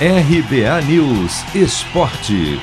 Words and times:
RBA 0.00 0.82
News 0.88 1.54
Esporte. 1.54 2.58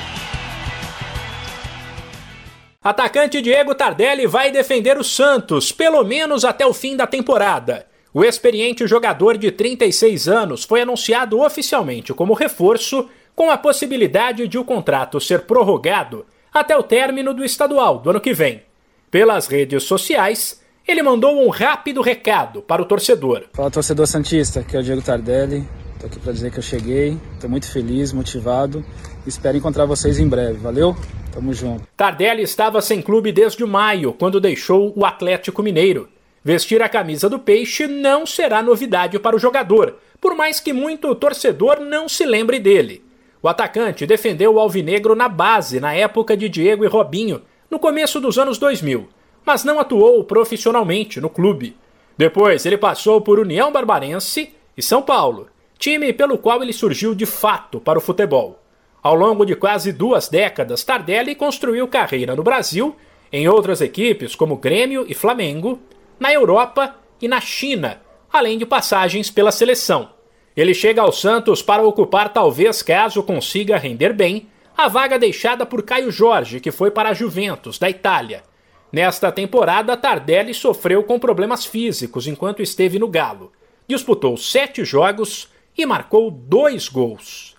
Atacante 2.84 3.40
Diego 3.40 3.74
Tardelli 3.74 4.26
vai 4.26 4.50
defender 4.50 4.98
o 4.98 5.02
Santos, 5.02 5.72
pelo 5.72 6.04
menos 6.04 6.44
até 6.44 6.66
o 6.66 6.74
fim 6.74 6.94
da 6.94 7.06
temporada. 7.06 7.86
O 8.12 8.22
experiente 8.22 8.86
jogador 8.86 9.38
de 9.38 9.50
36 9.50 10.28
anos 10.28 10.64
foi 10.64 10.82
anunciado 10.82 11.40
oficialmente 11.40 12.12
como 12.12 12.34
reforço, 12.34 13.08
com 13.34 13.50
a 13.50 13.56
possibilidade 13.56 14.46
de 14.46 14.58
o 14.58 14.64
contrato 14.64 15.18
ser 15.18 15.46
prorrogado 15.46 16.26
até 16.52 16.76
o 16.76 16.82
término 16.82 17.32
do 17.32 17.42
estadual 17.42 17.98
do 17.98 18.10
ano 18.10 18.20
que 18.20 18.34
vem. 18.34 18.62
Pelas 19.10 19.46
redes 19.46 19.84
sociais, 19.84 20.62
ele 20.86 21.02
mandou 21.02 21.42
um 21.42 21.48
rápido 21.48 22.02
recado 22.02 22.60
para 22.60 22.82
o 22.82 22.84
torcedor. 22.84 23.44
Fala 23.54 23.70
torcedor 23.70 24.06
Santista, 24.06 24.62
que 24.62 24.76
é 24.76 24.80
o 24.80 24.82
Diego 24.82 25.00
Tardelli. 25.00 25.66
Estou 26.02 26.10
aqui 26.10 26.18
para 26.18 26.32
dizer 26.32 26.50
que 26.50 26.58
eu 26.58 26.62
cheguei, 26.64 27.16
estou 27.34 27.48
muito 27.48 27.70
feliz, 27.70 28.12
motivado. 28.12 28.84
Espero 29.24 29.56
encontrar 29.56 29.84
vocês 29.84 30.18
em 30.18 30.26
breve. 30.26 30.54
Valeu? 30.54 30.96
Tamo 31.30 31.54
junto. 31.54 31.86
Tardelli 31.96 32.42
estava 32.42 32.82
sem 32.82 33.00
clube 33.00 33.30
desde 33.30 33.64
maio, 33.64 34.12
quando 34.12 34.40
deixou 34.40 34.92
o 34.96 35.06
Atlético 35.06 35.62
Mineiro. 35.62 36.08
Vestir 36.42 36.82
a 36.82 36.88
camisa 36.88 37.28
do 37.28 37.38
Peixe 37.38 37.86
não 37.86 38.26
será 38.26 38.60
novidade 38.60 39.16
para 39.20 39.36
o 39.36 39.38
jogador, 39.38 39.94
por 40.20 40.34
mais 40.34 40.58
que 40.58 40.72
muito 40.72 41.14
torcedor 41.14 41.78
não 41.78 42.08
se 42.08 42.26
lembre 42.26 42.58
dele. 42.58 43.04
O 43.40 43.46
atacante 43.46 44.04
defendeu 44.04 44.54
o 44.54 44.58
Alvinegro 44.58 45.14
na 45.14 45.28
base, 45.28 45.78
na 45.78 45.94
época 45.94 46.36
de 46.36 46.48
Diego 46.48 46.84
e 46.84 46.88
Robinho, 46.88 47.42
no 47.70 47.78
começo 47.78 48.20
dos 48.20 48.38
anos 48.38 48.58
2000, 48.58 49.08
mas 49.46 49.62
não 49.62 49.78
atuou 49.78 50.24
profissionalmente 50.24 51.20
no 51.20 51.30
clube. 51.30 51.76
Depois 52.18 52.66
ele 52.66 52.76
passou 52.76 53.20
por 53.20 53.38
União 53.38 53.70
Barbarense 53.70 54.52
e 54.76 54.82
São 54.82 55.00
Paulo, 55.00 55.51
time 55.82 56.12
pelo 56.12 56.38
qual 56.38 56.62
ele 56.62 56.72
surgiu 56.72 57.12
de 57.12 57.26
fato 57.26 57.80
para 57.80 57.98
o 57.98 58.00
futebol. 58.00 58.62
Ao 59.02 59.16
longo 59.16 59.44
de 59.44 59.56
quase 59.56 59.92
duas 59.92 60.28
décadas, 60.28 60.84
Tardelli 60.84 61.34
construiu 61.34 61.88
carreira 61.88 62.36
no 62.36 62.44
Brasil, 62.44 62.94
em 63.32 63.48
outras 63.48 63.80
equipes 63.80 64.36
como 64.36 64.58
Grêmio 64.58 65.04
e 65.08 65.12
Flamengo, 65.12 65.80
na 66.20 66.32
Europa 66.32 66.94
e 67.20 67.26
na 67.26 67.40
China, 67.40 68.00
além 68.32 68.58
de 68.58 68.64
passagens 68.64 69.28
pela 69.28 69.50
seleção. 69.50 70.10
Ele 70.56 70.72
chega 70.72 71.02
ao 71.02 71.10
Santos 71.10 71.60
para 71.60 71.82
ocupar, 71.82 72.32
talvez, 72.32 72.80
caso 72.80 73.20
consiga 73.20 73.76
render 73.76 74.12
bem, 74.12 74.46
a 74.76 74.86
vaga 74.86 75.18
deixada 75.18 75.66
por 75.66 75.82
Caio 75.82 76.12
Jorge, 76.12 76.60
que 76.60 76.70
foi 76.70 76.92
para 76.92 77.08
a 77.08 77.14
Juventus, 77.14 77.76
da 77.76 77.90
Itália. 77.90 78.44
Nesta 78.92 79.32
temporada, 79.32 79.96
Tardelli 79.96 80.54
sofreu 80.54 81.02
com 81.02 81.18
problemas 81.18 81.66
físicos 81.66 82.28
enquanto 82.28 82.62
esteve 82.62 83.00
no 83.00 83.08
Galo. 83.08 83.50
Disputou 83.88 84.36
sete 84.36 84.84
jogos 84.84 85.50
e 85.76 85.86
marcou 85.86 86.30
dois 86.30 86.88
gols. 86.88 87.56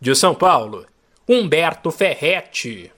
De 0.00 0.14
São 0.14 0.34
Paulo, 0.34 0.86
Humberto 1.28 1.90
Ferretti. 1.90 2.92